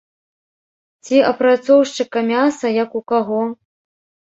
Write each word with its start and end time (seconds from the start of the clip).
Ці 1.03 1.21
апрацоўшчыка 1.33 2.27
мяса, 2.33 2.67
як 2.83 2.89
у 3.05 3.07
каго. 3.17 3.41